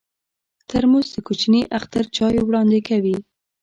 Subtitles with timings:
[0.69, 3.17] ترموز د کوچني اختر چای وړاندې کوي.